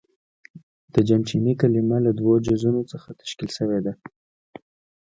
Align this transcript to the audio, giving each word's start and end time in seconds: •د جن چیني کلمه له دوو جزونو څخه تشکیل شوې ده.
•د 0.93 0.95
جن 1.07 1.21
چیني 1.29 1.53
کلمه 1.61 1.97
له 2.05 2.11
دوو 2.19 2.33
جزونو 2.45 2.81
څخه 2.91 3.09
تشکیل 3.21 3.49
شوې 3.57 3.79
ده. 3.85 3.93